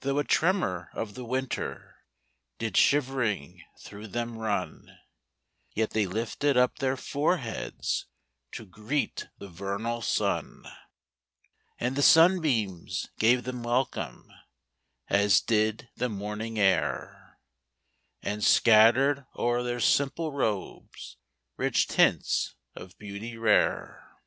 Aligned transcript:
Though 0.06 0.18
a 0.18 0.24
tremor 0.24 0.90
of 0.92 1.14
the 1.14 1.24
winter 1.24 1.96
Did 2.58 2.76
shivering 2.76 3.62
through 3.80 4.08
them 4.08 4.36
run; 4.36 4.98
Yet 5.74 5.92
they 5.92 6.04
lifted 6.04 6.58
up 6.58 6.76
their 6.78 6.94
foreheads 6.98 8.04
To 8.50 8.66
greet 8.66 9.28
the 9.38 9.48
vernal 9.48 10.02
sun. 10.02 10.66
And 11.78 11.96
the 11.96 12.02
sunbeams 12.02 13.08
gave 13.18 13.44
them 13.44 13.62
welcome. 13.62 14.30
As 15.08 15.40
did 15.40 15.88
the 15.96 16.10
morning 16.10 16.58
air 16.58 17.38
And 18.20 18.44
scattered 18.44 19.24
o'er 19.36 19.62
their 19.62 19.80
simple 19.80 20.32
robes 20.32 21.16
Rich 21.56 21.86
tints 21.88 22.56
of 22.76 22.98
beauty 22.98 23.38
rare. 23.38 24.18